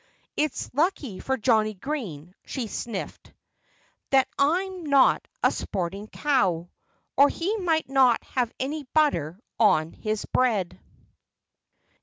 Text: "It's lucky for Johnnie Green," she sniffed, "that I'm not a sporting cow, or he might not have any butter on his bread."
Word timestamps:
"It's 0.35 0.73
lucky 0.73 1.19
for 1.19 1.37
Johnnie 1.37 1.75
Green," 1.75 2.33
she 2.43 2.65
sniffed, 2.65 3.31
"that 4.09 4.27
I'm 4.35 4.87
not 4.87 5.27
a 5.43 5.51
sporting 5.51 6.07
cow, 6.07 6.71
or 7.15 7.29
he 7.29 7.55
might 7.57 7.87
not 7.87 8.23
have 8.23 8.51
any 8.59 8.85
butter 8.95 9.39
on 9.59 9.93
his 9.93 10.25
bread." 10.25 10.79